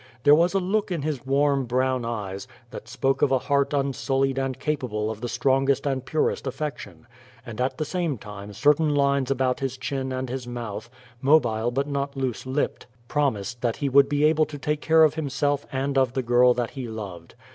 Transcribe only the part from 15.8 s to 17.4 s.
of the girl that he loved.